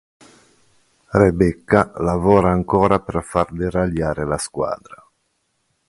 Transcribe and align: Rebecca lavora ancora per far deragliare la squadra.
Rebecca 1.11 1.91
lavora 1.97 2.49
ancora 2.49 2.99
per 3.01 3.21
far 3.23 3.53
deragliare 3.53 4.25
la 4.25 4.39
squadra. 4.39 5.07